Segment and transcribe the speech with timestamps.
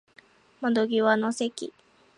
[0.61, 1.71] 窓際の席